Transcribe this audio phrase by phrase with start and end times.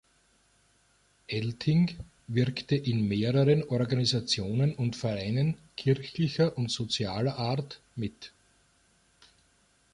[1.27, 1.93] Elting
[2.25, 8.31] wirkte in mehreren Organisationen und Vereinen kirchlicher und sozialer Art mit.